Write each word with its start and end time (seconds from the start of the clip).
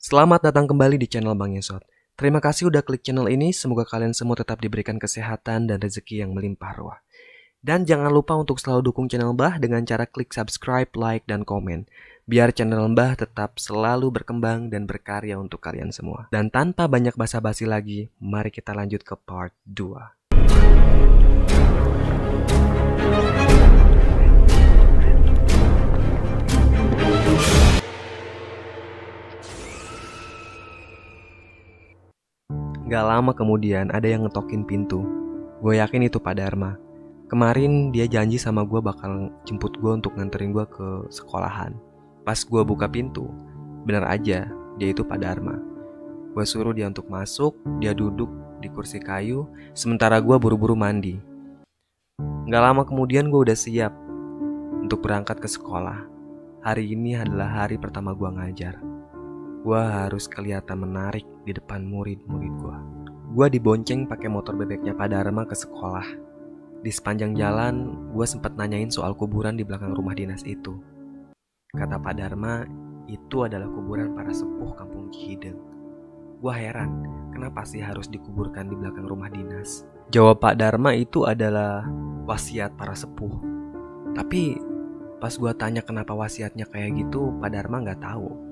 Selamat 0.00 0.40
datang 0.40 0.64
kembali 0.64 0.96
di 0.96 1.04
channel 1.04 1.36
Bang 1.36 1.52
Yesot. 1.52 1.84
Terima 2.16 2.40
kasih 2.40 2.72
udah 2.72 2.80
klik 2.80 3.04
channel 3.04 3.28
ini, 3.28 3.52
semoga 3.52 3.84
kalian 3.84 4.16
semua 4.16 4.32
tetap 4.32 4.56
diberikan 4.56 4.96
kesehatan 4.96 5.68
dan 5.68 5.76
rezeki 5.76 6.24
yang 6.24 6.32
melimpah 6.32 6.72
ruah. 6.72 7.04
Dan 7.60 7.84
jangan 7.84 8.08
lupa 8.08 8.32
untuk 8.32 8.56
selalu 8.56 8.88
dukung 8.88 9.12
channel 9.12 9.36
Mbah 9.36 9.60
dengan 9.60 9.84
cara 9.84 10.08
klik 10.08 10.32
subscribe, 10.32 10.88
like, 10.96 11.28
dan 11.28 11.44
komen. 11.44 11.84
Biar 12.24 12.48
channel 12.56 12.88
Mbah 12.96 13.20
tetap 13.20 13.60
selalu 13.60 14.08
berkembang 14.08 14.72
dan 14.72 14.88
berkarya 14.88 15.36
untuk 15.36 15.60
kalian 15.60 15.92
semua. 15.92 16.32
Dan 16.32 16.48
tanpa 16.48 16.88
banyak 16.88 17.12
basa-basi 17.12 17.68
lagi, 17.68 18.08
mari 18.24 18.48
kita 18.48 18.72
lanjut 18.72 19.04
ke 19.04 19.20
part 19.20 19.52
2. 19.68 20.16
Gak 32.90 33.06
lama 33.06 33.30
kemudian 33.30 33.86
ada 33.94 34.10
yang 34.10 34.26
ngetokin 34.26 34.66
pintu. 34.66 35.06
Gue 35.62 35.78
yakin 35.78 36.10
itu 36.10 36.18
Pak 36.18 36.42
Dharma. 36.42 36.74
Kemarin 37.30 37.94
dia 37.94 38.10
janji 38.10 38.34
sama 38.34 38.66
gue 38.66 38.82
bakal 38.82 39.30
jemput 39.46 39.78
gue 39.78 39.94
untuk 39.94 40.18
nganterin 40.18 40.50
gue 40.50 40.66
ke 40.66 41.06
sekolahan. 41.06 41.78
Pas 42.26 42.34
gue 42.42 42.62
buka 42.66 42.90
pintu, 42.90 43.30
bener 43.86 44.02
aja 44.02 44.50
dia 44.74 44.88
itu 44.90 45.06
Pak 45.06 45.22
Dharma. 45.22 45.54
Gue 46.34 46.42
suruh 46.42 46.74
dia 46.74 46.90
untuk 46.90 47.06
masuk, 47.06 47.54
dia 47.78 47.94
duduk 47.94 48.26
di 48.58 48.66
kursi 48.66 48.98
kayu, 48.98 49.46
sementara 49.70 50.18
gue 50.18 50.34
buru-buru 50.42 50.74
mandi. 50.74 51.22
Gak 52.50 52.62
lama 52.74 52.82
kemudian 52.82 53.30
gue 53.30 53.38
udah 53.38 53.54
siap 53.54 53.94
untuk 54.82 54.98
berangkat 54.98 55.38
ke 55.38 55.46
sekolah. 55.46 56.10
Hari 56.66 56.90
ini 56.90 57.14
adalah 57.14 57.54
hari 57.54 57.78
pertama 57.78 58.18
gue 58.18 58.26
ngajar. 58.34 58.89
Gue 59.60 59.76
harus 59.76 60.24
kelihatan 60.24 60.88
menarik 60.88 61.28
di 61.44 61.52
depan 61.52 61.84
murid-murid 61.84 62.54
gue. 62.64 62.78
Gue 63.36 63.46
dibonceng 63.52 64.08
pakai 64.08 64.32
motor 64.32 64.56
bebeknya 64.56 64.96
Pak 64.96 65.12
Dharma 65.12 65.44
ke 65.44 65.52
sekolah. 65.52 66.08
Di 66.80 66.88
sepanjang 66.88 67.36
jalan, 67.36 68.08
gue 68.16 68.24
sempat 68.24 68.56
nanyain 68.56 68.88
soal 68.88 69.12
kuburan 69.12 69.60
di 69.60 69.68
belakang 69.68 69.92
rumah 69.92 70.16
dinas 70.16 70.40
itu. 70.48 70.80
Kata 71.76 72.00
Pak 72.00 72.14
Dharma, 72.16 72.64
itu 73.04 73.44
adalah 73.44 73.68
kuburan 73.68 74.16
para 74.16 74.32
sepuh 74.32 74.72
kampung 74.72 75.12
Cihideng. 75.12 75.60
Gue 76.40 76.56
heran, 76.56 77.04
kenapa 77.36 77.60
sih 77.68 77.84
harus 77.84 78.08
dikuburkan 78.08 78.64
di 78.64 78.80
belakang 78.80 79.04
rumah 79.04 79.28
dinas? 79.28 79.84
Jawab 80.08 80.40
Pak 80.40 80.56
Dharma 80.56 80.96
itu 80.96 81.28
adalah 81.28 81.84
wasiat 82.24 82.80
para 82.80 82.96
sepuh. 82.96 83.44
Tapi 84.16 84.56
pas 85.20 85.36
gue 85.36 85.52
tanya 85.52 85.84
kenapa 85.84 86.16
wasiatnya 86.16 86.64
kayak 86.64 86.96
gitu, 86.96 87.28
Pak 87.44 87.52
Dharma 87.52 87.84
nggak 87.84 88.00
tahu. 88.00 88.49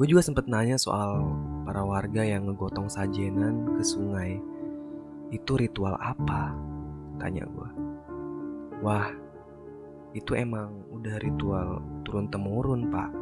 Gue 0.00 0.08
juga 0.16 0.24
sempet 0.24 0.48
nanya 0.48 0.80
soal 0.80 1.28
para 1.68 1.84
warga 1.84 2.24
yang 2.24 2.48
ngegotong 2.48 2.88
sajenan 2.88 3.76
ke 3.76 3.84
sungai. 3.84 4.40
Itu 5.28 5.60
ritual 5.60 5.92
apa? 6.00 6.56
Tanya 7.20 7.44
gue. 7.44 7.68
Wah, 8.80 9.12
itu 10.16 10.32
emang 10.32 10.88
udah 10.88 11.20
ritual 11.20 11.84
turun 12.08 12.32
temurun 12.32 12.88
pak. 12.88 13.12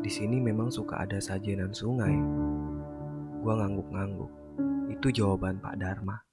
Di 0.00 0.08
sini 0.08 0.40
memang 0.40 0.72
suka 0.72 1.04
ada 1.04 1.20
sajenan 1.20 1.76
sungai. 1.76 2.16
Gue 3.44 3.52
ngangguk-ngangguk. 3.52 4.32
Itu 4.96 5.12
jawaban 5.12 5.60
Pak 5.60 5.76
Dharma. 5.76 6.24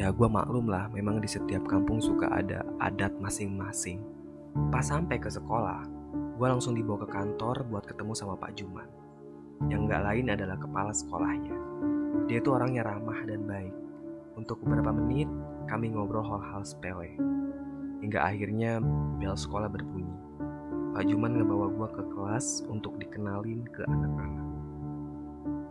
Ya 0.00 0.08
gue 0.08 0.24
maklum 0.24 0.72
lah, 0.72 0.88
memang 0.88 1.20
di 1.20 1.28
setiap 1.28 1.68
kampung 1.68 2.00
suka 2.00 2.24
ada 2.40 2.64
adat 2.80 3.12
masing-masing. 3.20 4.00
Pas 4.72 4.80
sampai 4.80 5.20
ke 5.20 5.28
sekolah, 5.28 5.84
gue 6.42 6.50
langsung 6.50 6.74
dibawa 6.74 7.06
ke 7.06 7.14
kantor 7.14 7.62
buat 7.70 7.86
ketemu 7.86 8.18
sama 8.18 8.34
Pak 8.34 8.58
Juman. 8.58 8.90
Yang 9.70 9.80
nggak 9.86 10.02
lain 10.10 10.26
adalah 10.26 10.58
kepala 10.58 10.90
sekolahnya. 10.90 11.54
Dia 12.26 12.42
itu 12.42 12.50
orangnya 12.50 12.82
ramah 12.82 13.14
dan 13.22 13.46
baik. 13.46 13.70
Untuk 14.34 14.58
beberapa 14.58 14.90
menit, 14.90 15.30
kami 15.70 15.94
ngobrol 15.94 16.26
hal-hal 16.26 16.66
sepele. 16.66 17.14
Hingga 18.02 18.26
akhirnya 18.26 18.82
bel 19.22 19.38
sekolah 19.38 19.70
berbunyi. 19.70 20.18
Pak 20.98 21.06
Juman 21.06 21.38
ngebawa 21.38 21.70
gue 21.78 21.88
ke 21.94 22.04
kelas 22.10 22.66
untuk 22.66 22.98
dikenalin 22.98 23.62
ke 23.70 23.86
anak-anak. 23.86 24.48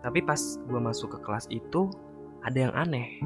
Tapi 0.08 0.24
pas 0.24 0.40
gue 0.56 0.80
masuk 0.80 1.20
ke 1.20 1.20
kelas 1.20 1.52
itu, 1.52 1.92
ada 2.48 2.72
yang 2.72 2.74
aneh. 2.80 3.20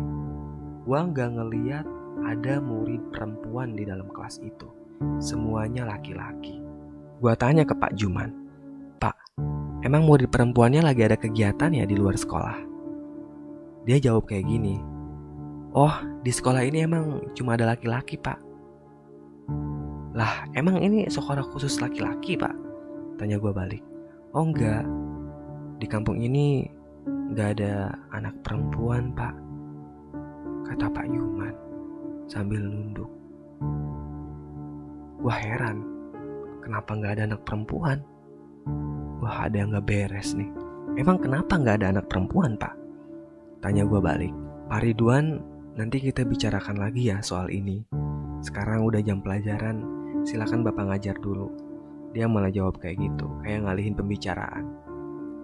Gue 0.82 0.98
nggak 0.98 1.30
ngeliat 1.38 1.86
ada 2.26 2.58
murid 2.58 3.14
perempuan 3.14 3.78
di 3.78 3.86
dalam 3.86 4.10
kelas 4.10 4.42
itu. 4.42 4.66
Semuanya 5.22 5.86
laki-laki. 5.86 6.65
Gua 7.24 7.34
tanya 7.36 7.64
ke 7.64 7.72
Pak 7.72 7.96
Juman, 7.96 8.32
Pak, 9.00 9.16
emang 9.88 10.04
murid 10.04 10.28
perempuannya 10.28 10.84
lagi 10.84 11.08
ada 11.08 11.16
kegiatan 11.16 11.72
ya 11.72 11.88
di 11.88 11.96
luar 11.96 12.20
sekolah? 12.20 12.58
Dia 13.88 14.02
jawab 14.02 14.28
kayak 14.28 14.50
gini, 14.50 14.82
Oh, 15.76 15.92
di 16.24 16.32
sekolah 16.32 16.64
ini 16.64 16.88
emang 16.88 17.20
cuma 17.36 17.60
ada 17.60 17.68
laki-laki, 17.68 18.16
Pak. 18.16 18.40
Lah, 20.16 20.48
emang 20.56 20.80
ini 20.80 21.04
sekolah 21.12 21.44
khusus 21.52 21.84
laki-laki, 21.84 22.40
Pak? 22.40 22.56
Tanya 23.20 23.36
gue 23.36 23.52
balik. 23.52 23.84
Oh, 24.32 24.48
enggak. 24.48 24.88
Di 25.80 25.88
kampung 25.92 26.16
ini 26.24 26.64
enggak 27.04 27.60
ada 27.60 27.92
anak 28.16 28.40
perempuan, 28.40 29.12
Pak. 29.12 29.36
Kata 30.64 30.88
Pak 30.88 31.12
Yuman 31.12 31.56
sambil 32.32 32.64
nunduk. 32.64 33.12
Gua 35.20 35.36
heran 35.36 35.95
kenapa 36.66 36.98
nggak 36.98 37.14
ada 37.14 37.24
anak 37.30 37.42
perempuan? 37.46 38.02
Wah 39.22 39.46
ada 39.46 39.56
yang 39.62 39.70
nggak 39.70 39.86
beres 39.86 40.34
nih. 40.34 40.50
Emang 40.98 41.22
kenapa 41.22 41.62
nggak 41.62 41.86
ada 41.86 41.88
anak 41.94 42.06
perempuan 42.10 42.58
pak? 42.58 42.74
Tanya 43.62 43.86
gue 43.86 44.02
balik. 44.02 44.34
Pak 44.66 44.82
Ridwan, 44.82 45.38
nanti 45.78 46.02
kita 46.02 46.26
bicarakan 46.26 46.82
lagi 46.82 47.14
ya 47.14 47.22
soal 47.22 47.54
ini. 47.54 47.86
Sekarang 48.42 48.82
udah 48.82 49.02
jam 49.06 49.22
pelajaran, 49.22 49.86
silakan 50.26 50.66
bapak 50.66 50.90
ngajar 50.90 51.16
dulu. 51.22 51.54
Dia 52.18 52.26
malah 52.26 52.50
jawab 52.50 52.82
kayak 52.82 52.98
gitu, 52.98 53.30
kayak 53.46 53.70
ngalihin 53.70 53.94
pembicaraan. 53.94 54.66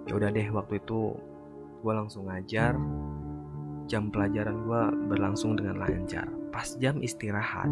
Ya 0.10 0.18
udah 0.18 0.34
deh 0.34 0.50
waktu 0.50 0.82
itu 0.82 1.14
gue 1.86 1.94
langsung 1.94 2.34
ngajar. 2.34 2.74
Jam 3.86 4.10
pelajaran 4.10 4.66
gue 4.66 4.82
berlangsung 5.12 5.60
dengan 5.60 5.84
lancar. 5.84 6.26
Pas 6.50 6.66
jam 6.80 6.98
istirahat, 7.04 7.70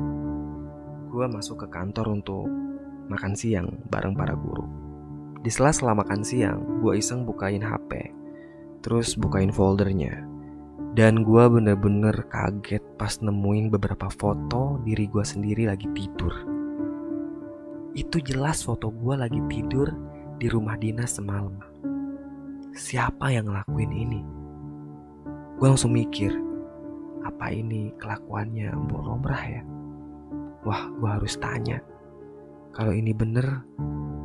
gue 1.10 1.26
masuk 1.26 1.66
ke 1.66 1.68
kantor 1.72 2.20
untuk 2.20 2.46
makan 3.10 3.34
siang 3.34 3.68
bareng 3.90 4.14
para 4.14 4.38
guru. 4.38 4.64
Di 5.42 5.50
sela-sela 5.50 5.98
makan 5.98 6.22
siang, 6.22 6.80
gue 6.80 7.02
iseng 7.02 7.26
bukain 7.26 7.66
HP, 7.66 8.14
terus 8.86 9.18
bukain 9.18 9.50
foldernya. 9.50 10.24
Dan 10.94 11.22
gue 11.22 11.44
bener-bener 11.50 12.26
kaget 12.30 12.82
pas 12.98 13.14
nemuin 13.22 13.70
beberapa 13.70 14.10
foto 14.10 14.82
diri 14.86 15.06
gue 15.10 15.22
sendiri 15.26 15.70
lagi 15.70 15.86
tidur. 15.94 16.34
Itu 17.98 18.22
jelas 18.22 18.62
foto 18.62 18.94
gue 18.94 19.16
lagi 19.18 19.42
tidur 19.50 19.90
di 20.38 20.48
rumah 20.48 20.78
dinas 20.78 21.18
semalam. 21.18 21.58
Siapa 22.74 23.34
yang 23.34 23.50
ngelakuin 23.50 23.92
ini? 23.92 24.22
Gue 25.60 25.68
langsung 25.68 25.92
mikir, 25.92 26.32
apa 27.28 27.52
ini 27.52 27.92
kelakuannya 28.00 28.72
Mbok 28.72 29.02
Romrah 29.04 29.44
ya? 29.44 29.62
Wah, 30.64 30.88
gue 31.00 31.10
harus 31.10 31.36
tanya. 31.40 31.84
Kalau 32.70 32.94
ini 32.94 33.12
bener, 33.18 33.66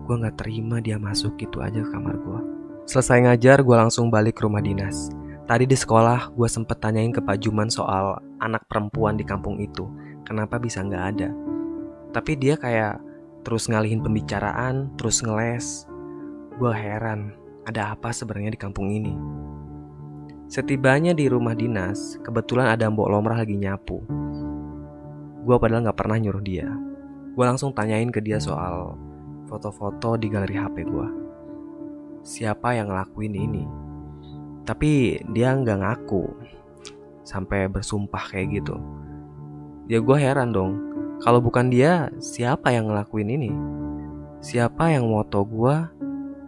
gue 0.05 0.15
gak 0.21 0.37
terima 0.44 0.78
dia 0.84 1.00
masuk 1.00 1.41
gitu 1.41 1.65
aja 1.65 1.81
ke 1.81 1.88
kamar 1.88 2.16
gue. 2.21 2.41
Selesai 2.84 3.25
ngajar, 3.25 3.65
gue 3.65 3.77
langsung 3.77 4.12
balik 4.12 4.37
ke 4.37 4.44
rumah 4.44 4.60
dinas. 4.60 5.09
Tadi 5.49 5.65
di 5.65 5.77
sekolah, 5.77 6.32
gue 6.37 6.49
sempet 6.49 6.77
tanyain 6.81 7.12
ke 7.12 7.25
Pak 7.25 7.41
Juman 7.41 7.72
soal 7.72 8.21
anak 8.41 8.69
perempuan 8.69 9.16
di 9.16 9.25
kampung 9.25 9.56
itu. 9.60 9.88
Kenapa 10.28 10.60
bisa 10.60 10.84
gak 10.84 11.05
ada? 11.16 11.32
Tapi 12.12 12.37
dia 12.37 12.60
kayak 12.60 13.00
terus 13.44 13.69
ngalihin 13.69 14.05
pembicaraan, 14.05 14.93
terus 15.00 15.25
ngeles. 15.25 15.88
Gue 16.61 16.72
heran, 16.72 17.32
ada 17.64 17.96
apa 17.96 18.12
sebenarnya 18.12 18.52
di 18.52 18.61
kampung 18.61 18.93
ini? 18.93 19.17
Setibanya 20.52 21.17
di 21.17 21.25
rumah 21.32 21.56
dinas, 21.56 22.20
kebetulan 22.20 22.69
ada 22.69 22.93
Mbok 22.93 23.08
Lomrah 23.08 23.41
lagi 23.41 23.56
nyapu. 23.56 24.05
Gue 25.44 25.56
padahal 25.56 25.88
gak 25.88 25.96
pernah 25.96 26.20
nyuruh 26.20 26.44
dia. 26.44 26.69
Gue 27.34 27.42
langsung 27.42 27.75
tanyain 27.75 28.14
ke 28.14 28.22
dia 28.22 28.38
soal 28.38 28.94
foto-foto 29.50 30.14
di 30.14 30.31
galeri 30.31 30.54
HP 30.54 30.86
gue. 30.86 31.08
Siapa 32.22 32.78
yang 32.78 32.94
ngelakuin 32.94 33.34
ini? 33.34 33.64
Tapi 34.62 35.19
dia 35.34 35.50
nggak 35.50 35.82
ngaku 35.82 36.31
sampai 37.26 37.66
bersumpah 37.66 38.31
kayak 38.31 38.62
gitu. 38.62 38.78
Ya 39.90 39.98
gue 39.98 40.14
heran 40.14 40.54
dong. 40.54 40.78
Kalau 41.26 41.42
bukan 41.42 41.75
dia, 41.75 42.06
siapa 42.22 42.70
yang 42.70 42.86
ngelakuin 42.86 43.26
ini? 43.26 43.50
Siapa 44.38 44.94
yang 44.94 45.10
moto 45.10 45.42
gue 45.42 45.75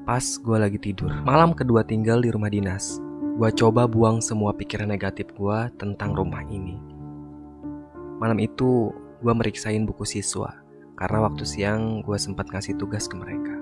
pas 0.07 0.23
gue 0.23 0.57
lagi 0.57 0.79
tidur? 0.79 1.11
Malam 1.27 1.51
kedua 1.59 1.83
tinggal 1.83 2.23
di 2.23 2.31
rumah 2.31 2.47
dinas. 2.47 3.03
Gue 3.35 3.51
coba 3.51 3.91
buang 3.91 4.23
semua 4.23 4.55
pikiran 4.55 4.87
negatif 4.87 5.35
gue 5.35 5.59
tentang 5.83 6.15
rumah 6.15 6.47
ini. 6.47 6.79
Malam 8.23 8.39
itu 8.39 8.95
gue 9.19 9.33
meriksain 9.35 9.83
buku 9.83 10.07
siswa 10.07 10.66
karena 10.97 11.29
waktu 11.29 11.45
siang 11.45 12.01
gue 12.01 12.17
sempat 12.17 12.49
ngasih 12.49 12.81
tugas 12.81 13.05
ke 13.07 13.15
mereka. 13.15 13.55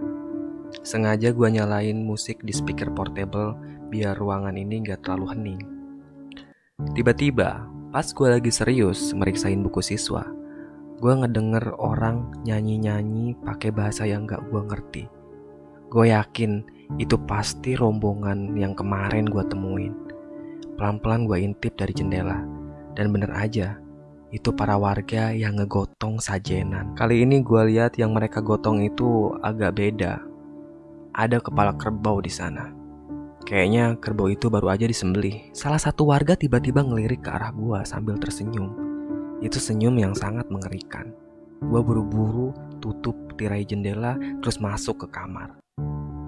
Sengaja 0.83 1.31
gue 1.31 1.49
nyalain 1.51 1.99
musik 2.03 2.43
di 2.43 2.55
speaker 2.55 2.91
portable 2.95 3.59
biar 3.91 4.19
ruangan 4.19 4.55
ini 4.55 4.83
gak 4.83 5.07
terlalu 5.07 5.27
hening. 5.35 5.63
Tiba-tiba, 6.99 7.71
pas 7.95 8.07
gue 8.07 8.29
lagi 8.31 8.51
serius 8.51 9.15
meriksain 9.15 9.63
buku 9.63 9.79
siswa, 9.79 10.27
gue 10.99 11.13
ngedenger 11.15 11.79
orang 11.79 12.43
nyanyi-nyanyi 12.43 13.39
pakai 13.43 13.71
bahasa 13.71 14.03
yang 14.07 14.27
gak 14.27 14.43
gue 14.51 14.63
ngerti. 14.67 15.05
Gue 15.91 16.11
yakin 16.11 16.67
itu 16.99 17.15
pasti 17.23 17.79
rombongan 17.79 18.59
yang 18.59 18.75
kemarin 18.75 19.31
gue 19.31 19.43
temuin. 19.47 19.95
Pelan-pelan 20.75 21.31
gue 21.31 21.39
intip 21.39 21.79
dari 21.79 21.95
jendela, 21.95 22.43
dan 22.99 23.15
bener 23.15 23.31
aja, 23.31 23.79
itu 24.35 24.51
para 24.51 24.75
warga 24.75 25.31
yang 25.31 25.55
ngegotong 25.63 26.19
sajenan. 26.19 26.99
Kali 26.99 27.23
ini 27.23 27.39
gue 27.39 27.63
lihat 27.71 27.95
yang 28.03 28.11
mereka 28.11 28.43
gotong 28.43 28.83
itu 28.83 29.31
agak 29.39 29.79
beda. 29.79 30.19
Ada 31.15 31.39
kepala 31.39 31.79
kerbau 31.79 32.19
di 32.19 32.35
sana. 32.35 32.75
Kayaknya 33.47 33.95
kerbau 34.03 34.27
itu 34.27 34.51
baru 34.51 34.75
aja 34.75 34.91
disembelih. 34.91 35.55
Salah 35.55 35.79
satu 35.79 36.11
warga 36.11 36.35
tiba-tiba 36.35 36.83
ngelirik 36.83 37.23
ke 37.23 37.31
arah 37.31 37.55
gue 37.55 37.79
sambil 37.87 38.19
tersenyum. 38.19 38.75
Itu 39.39 39.63
senyum 39.63 39.95
yang 40.03 40.19
sangat 40.19 40.51
mengerikan. 40.51 41.15
Gue 41.63 41.79
buru-buru 41.79 42.51
tutup 42.83 43.15
tirai 43.39 43.63
jendela 43.63 44.19
terus 44.43 44.59
masuk 44.59 45.07
ke 45.07 45.15
kamar. 45.15 45.55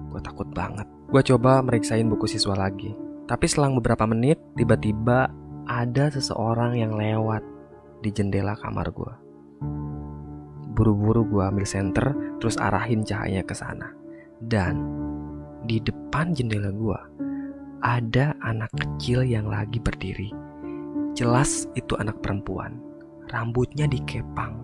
Gue 0.07 0.23
takut 0.23 0.47
banget. 0.55 0.87
Gue 1.11 1.19
coba 1.27 1.59
meriksain 1.59 2.07
buku 2.07 2.23
siswa 2.23 2.55
lagi. 2.55 2.95
Tapi 3.27 3.43
selang 3.51 3.75
beberapa 3.75 4.07
menit, 4.07 4.39
tiba-tiba 4.55 5.27
ada 5.67 6.07
seseorang 6.07 6.79
yang 6.79 6.95
lewat 6.95 7.56
di 8.01 8.09
jendela 8.13 8.53
kamar 8.57 8.89
gue. 8.93 9.13
Buru-buru 10.77 11.25
gue 11.25 11.43
ambil 11.43 11.65
senter, 11.65 12.37
terus 12.37 12.57
arahin 12.61 13.01
cahaya 13.01 13.41
ke 13.41 13.57
sana. 13.57 13.89
Dan 14.37 14.77
di 15.65 15.81
depan 15.81 16.37
jendela 16.37 16.69
gue 16.69 16.99
ada 17.81 18.37
anak 18.45 18.69
kecil 18.77 19.25
yang 19.25 19.49
lagi 19.49 19.81
berdiri. 19.81 20.29
Jelas 21.17 21.65
itu 21.73 21.97
anak 21.97 22.21
perempuan. 22.21 22.77
Rambutnya 23.27 23.89
dikepang. 23.89 24.61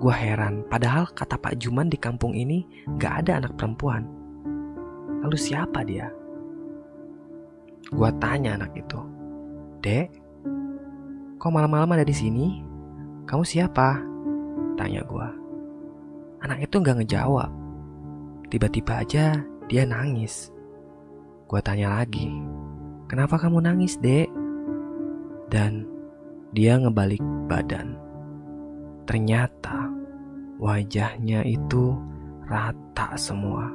Gue 0.00 0.16
heran, 0.16 0.64
padahal 0.72 1.12
kata 1.12 1.36
Pak 1.36 1.60
Juman 1.60 1.92
di 1.92 2.00
kampung 2.00 2.32
ini 2.32 2.64
gak 2.96 3.28
ada 3.28 3.44
anak 3.44 3.60
perempuan. 3.60 4.08
Lalu 5.20 5.36
siapa 5.36 5.84
dia? 5.84 6.08
Gue 7.92 8.08
tanya 8.16 8.56
anak 8.56 8.72
itu, 8.72 9.00
Dek, 9.84 10.08
Kok 11.40 11.56
malam-malam 11.56 11.96
ada 11.96 12.04
di 12.04 12.12
sini? 12.12 12.60
Kamu 13.24 13.48
siapa? 13.48 13.96
Tanya 14.76 15.00
gue. 15.00 15.28
Anak 16.44 16.68
itu 16.68 16.84
gak 16.84 17.00
ngejawab. 17.00 17.48
Tiba-tiba 18.52 19.00
aja 19.00 19.40
dia 19.64 19.88
nangis. 19.88 20.52
Gue 21.48 21.64
tanya 21.64 21.96
lagi, 21.96 22.28
kenapa 23.08 23.40
kamu 23.40 23.64
nangis 23.64 23.96
dek? 24.04 24.28
Dan 25.48 25.88
dia 26.52 26.76
ngebalik 26.76 27.24
badan. 27.48 27.96
Ternyata 29.08 29.88
wajahnya 30.60 31.40
itu 31.48 31.96
rata 32.44 33.16
semua. 33.16 33.72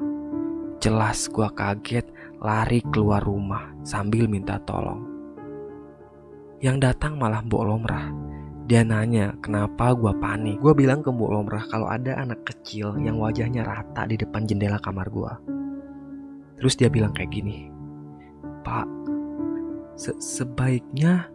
Jelas 0.77 1.25
gue 1.33 1.49
kaget 1.49 2.05
lari 2.45 2.85
keluar 2.93 3.25
rumah 3.25 3.73
sambil 3.81 4.29
minta 4.29 4.61
tolong. 4.69 5.14
Yang 6.63 6.77
datang 6.87 7.19
malah 7.19 7.43
Mbok 7.43 7.63
Lomrah. 7.67 8.07
Dia 8.65 8.81
nanya 8.81 9.35
kenapa 9.43 9.93
gue 9.93 10.09
panik. 10.17 10.57
Gue 10.63 10.73
bilang 10.73 11.03
ke 11.03 11.11
Mbok 11.11 11.31
Lomrah 11.31 11.67
kalau 11.67 11.91
ada 11.91 12.15
anak 12.17 12.47
kecil 12.47 12.95
yang 12.97 13.19
wajahnya 13.19 13.67
rata 13.67 14.07
di 14.07 14.15
depan 14.15 14.47
jendela 14.47 14.79
kamar 14.79 15.11
gue. 15.11 15.33
Terus 16.55 16.73
dia 16.79 16.87
bilang 16.87 17.11
kayak 17.11 17.35
gini, 17.35 17.67
Pak, 18.63 18.87
se 19.99 20.15
sebaiknya 20.17 21.27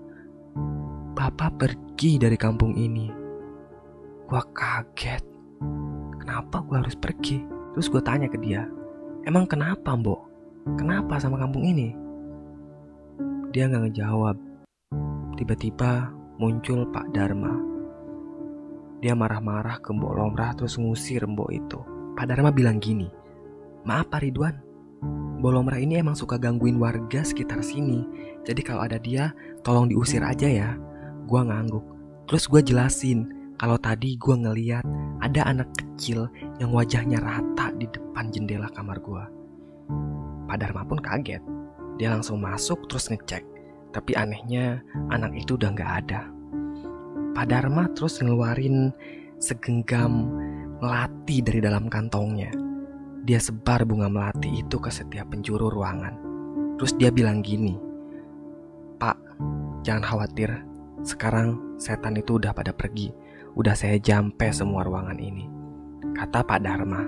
Bapak 1.14 1.60
pergi 1.60 2.16
dari 2.16 2.40
kampung 2.40 2.72
ini. 2.74 3.12
Gue 4.24 4.42
kaget. 4.56 5.22
Kenapa 6.16 6.64
gue 6.64 6.76
harus 6.80 6.96
pergi? 6.96 7.44
Terus 7.76 7.92
gue 7.92 8.02
tanya 8.02 8.26
ke 8.26 8.40
dia, 8.40 8.64
emang 9.28 9.44
kenapa 9.44 9.92
Mbok? 9.94 10.20
Kenapa 10.80 11.20
sama 11.20 11.36
kampung 11.36 11.62
ini? 11.62 11.92
Dia 13.52 13.68
nggak 13.68 13.92
ngejawab. 13.92 14.49
Tiba-tiba 15.40 16.12
muncul 16.36 16.84
Pak 16.92 17.16
Dharma. 17.16 17.56
Dia 19.00 19.16
marah-marah 19.16 19.80
ke 19.80 19.88
Mbok 19.88 20.12
Lomrah 20.12 20.52
terus 20.52 20.76
ngusir 20.76 21.24
Mbok 21.24 21.48
itu. 21.48 21.80
Pak 22.12 22.28
Dharma 22.28 22.52
bilang 22.52 22.76
gini, 22.76 23.08
Maaf 23.88 24.12
Pak 24.12 24.20
Ridwan, 24.20 24.60
Mbok 25.40 25.48
Lomrah 25.56 25.80
ini 25.80 25.96
emang 25.96 26.12
suka 26.12 26.36
gangguin 26.36 26.76
warga 26.76 27.24
sekitar 27.24 27.64
sini. 27.64 28.04
Jadi 28.44 28.60
kalau 28.60 28.84
ada 28.84 29.00
dia, 29.00 29.32
tolong 29.64 29.88
diusir 29.88 30.20
aja 30.20 30.44
ya. 30.44 30.76
Gua 31.24 31.40
ngangguk. 31.48 31.88
Terus 32.28 32.44
gue 32.44 32.60
jelasin 32.60 33.24
kalau 33.56 33.80
tadi 33.80 34.20
gue 34.20 34.36
ngeliat 34.36 34.84
ada 35.24 35.48
anak 35.48 35.72
kecil 35.72 36.28
yang 36.60 36.68
wajahnya 36.68 37.16
rata 37.16 37.72
di 37.80 37.88
depan 37.88 38.28
jendela 38.28 38.68
kamar 38.76 39.00
gue. 39.00 39.24
Pak 40.52 40.56
Dharma 40.60 40.84
pun 40.84 41.00
kaget. 41.00 41.40
Dia 41.96 42.12
langsung 42.12 42.44
masuk 42.44 42.84
terus 42.92 43.08
ngecek. 43.08 43.49
Tapi 43.90 44.14
anehnya 44.14 44.82
anak 45.10 45.34
itu 45.34 45.58
udah 45.58 45.74
gak 45.74 45.92
ada. 46.06 46.30
Pak 47.34 47.46
Dharma 47.46 47.86
terus 47.94 48.18
ngeluarin 48.22 48.90
segenggam 49.38 50.30
melati 50.80 51.42
dari 51.42 51.60
dalam 51.62 51.86
kantongnya. 51.86 52.50
Dia 53.26 53.38
sebar 53.38 53.84
bunga 53.84 54.08
melati 54.08 54.64
itu 54.64 54.80
ke 54.80 54.88
setiap 54.88 55.30
penjuru 55.30 55.68
ruangan. 55.68 56.16
Terus 56.80 56.96
dia 56.96 57.12
bilang 57.12 57.44
gini, 57.44 57.76
Pak, 58.96 59.16
jangan 59.84 60.04
khawatir. 60.04 60.50
Sekarang 61.04 61.76
setan 61.76 62.16
itu 62.16 62.40
udah 62.40 62.56
pada 62.56 62.72
pergi. 62.72 63.12
Udah 63.56 63.76
saya 63.76 64.00
jampe 64.00 64.48
semua 64.52 64.84
ruangan 64.84 65.20
ini. 65.20 65.44
Kata 66.16 66.40
Pak 66.40 66.64
Dharma, 66.64 67.04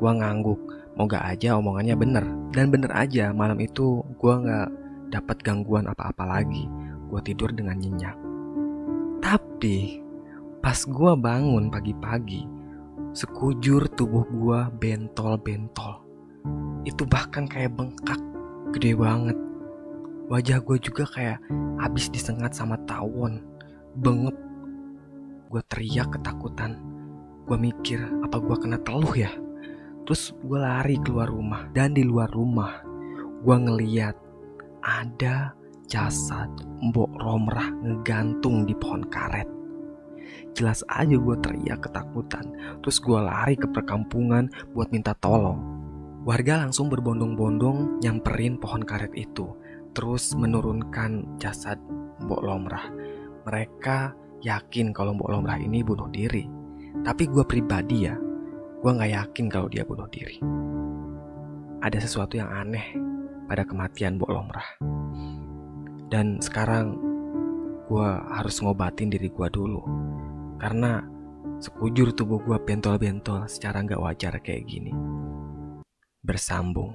gua 0.00 0.16
ngangguk. 0.16 0.60
Moga 0.96 1.22
aja 1.22 1.56
omongannya 1.56 1.96
bener. 1.96 2.24
Dan 2.52 2.68
bener 2.68 2.92
aja 2.92 3.32
malam 3.32 3.60
itu 3.60 4.04
gua 4.16 4.40
gak 4.40 4.68
dapat 5.10 5.42
gangguan 5.42 5.90
apa-apa 5.90 6.24
lagi. 6.24 6.70
Gue 7.10 7.20
tidur 7.26 7.50
dengan 7.50 7.76
nyenyak. 7.76 8.14
Tapi 9.18 9.98
pas 10.62 10.78
gue 10.78 11.12
bangun 11.18 11.68
pagi-pagi, 11.68 12.46
sekujur 13.12 13.90
tubuh 13.98 14.24
gue 14.30 14.60
bentol-bentol. 14.78 16.06
Itu 16.86 17.04
bahkan 17.04 17.50
kayak 17.50 17.74
bengkak, 17.74 18.22
gede 18.72 18.94
banget. 18.94 19.36
Wajah 20.30 20.62
gue 20.62 20.78
juga 20.78 21.04
kayak 21.10 21.42
habis 21.82 22.06
disengat 22.08 22.54
sama 22.54 22.78
tawon, 22.86 23.42
bengep. 23.98 24.38
Gue 25.50 25.60
teriak 25.66 26.14
ketakutan. 26.14 26.78
Gue 27.50 27.58
mikir, 27.58 27.98
apa 28.22 28.38
gue 28.38 28.56
kena 28.62 28.78
teluh 28.86 29.10
ya? 29.18 29.34
Terus 30.06 30.30
gue 30.38 30.58
lari 30.58 30.96
keluar 31.02 31.26
rumah 31.26 31.66
dan 31.74 31.98
di 31.98 32.06
luar 32.06 32.30
rumah 32.30 32.86
gue 33.40 33.56
ngeliat 33.56 34.29
ada 34.84 35.52
jasad 35.90 36.48
Mbok 36.80 37.12
Romrah 37.20 37.68
ngegantung 37.82 38.64
di 38.64 38.72
pohon 38.78 39.04
karet. 39.10 39.48
Jelas 40.54 40.82
aja 40.90 41.14
gue 41.14 41.36
teriak 41.42 41.86
ketakutan, 41.86 42.46
terus 42.82 42.98
gue 43.02 43.18
lari 43.18 43.54
ke 43.58 43.66
perkampungan 43.70 44.50
buat 44.74 44.90
minta 44.90 45.14
tolong. 45.18 45.62
Warga 46.22 46.66
langsung 46.66 46.92
berbondong-bondong 46.92 48.02
nyamperin 48.04 48.60
pohon 48.60 48.84
karet 48.84 49.10
itu, 49.16 49.50
terus 49.96 50.36
menurunkan 50.36 51.38
jasad 51.40 51.80
Mbok 52.22 52.42
Lomrah. 52.44 52.86
Mereka 53.46 54.14
yakin 54.44 54.92
kalau 54.94 55.16
Mbok 55.16 55.30
Lomrah 55.32 55.58
ini 55.58 55.82
bunuh 55.82 56.10
diri. 56.12 56.46
Tapi 57.00 57.30
gue 57.30 57.44
pribadi 57.46 58.10
ya, 58.10 58.14
gue 58.82 58.90
gak 58.90 59.10
yakin 59.10 59.46
kalau 59.48 59.70
dia 59.70 59.86
bunuh 59.86 60.10
diri. 60.10 60.42
Ada 61.80 62.04
sesuatu 62.04 62.36
yang 62.36 62.52
aneh 62.52 63.09
pada 63.50 63.66
kematian 63.66 64.14
Mbok 64.14 64.30
Lomrah. 64.30 64.78
Dan 66.06 66.38
sekarang 66.38 66.94
gue 67.90 68.08
harus 68.30 68.62
ngobatin 68.62 69.10
diri 69.10 69.26
gue 69.26 69.48
dulu. 69.50 69.82
Karena 70.62 71.02
sekujur 71.58 72.14
tubuh 72.14 72.38
gue 72.46 72.54
bentol-bentol 72.62 73.50
secara 73.50 73.82
nggak 73.82 73.98
wajar 73.98 74.38
kayak 74.38 74.70
gini. 74.70 74.94
Bersambung. 76.22 76.94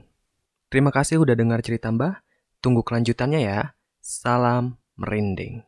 Terima 0.71 0.95
kasih 0.95 1.19
udah 1.19 1.35
dengar 1.35 1.59
cerita 1.59 1.91
Mbah. 1.91 2.23
Tunggu 2.63 2.87
kelanjutannya 2.87 3.43
ya. 3.43 3.75
Salam 3.99 4.79
merinding. 4.95 5.67